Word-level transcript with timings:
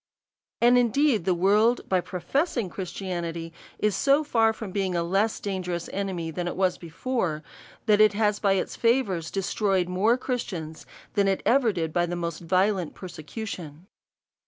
And 0.61 0.79
indeed 0.79 1.25
the 1.25 1.35
world, 1.35 1.87
by 1.87 2.01
professing 2.01 2.69
Christianity, 2.71 3.53
is 3.77 3.95
so 3.95 4.23
far 4.23 4.51
from 4.51 4.71
being 4.71 4.95
a 4.95 5.03
less 5.03 5.39
dangerous 5.39 5.87
enemy 5.93 6.31
than 6.31 6.47
it 6.47 6.55
was 6.55 6.79
before, 6.79 7.43
that 7.85 8.01
it 8.01 8.13
has 8.13 8.39
by 8.39 8.53
its 8.53 8.75
favours 8.75 9.29
destroyed 9.29 9.87
more 9.87 10.17
Christians 10.17 10.87
than 11.13 11.39
ever 11.45 11.69
it 11.69 11.73
did 11.73 11.93
by 11.93 12.07
the 12.07 12.15
most 12.15 12.39
violent 12.39 12.95
perse 12.95 13.17
cution. 13.17 13.85